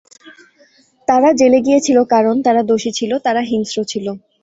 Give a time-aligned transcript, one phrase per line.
[1.07, 4.05] তারা জেলে গিয়েছিল কারণ তারা দোষী ছিল, তারা হিংস্র ছিল।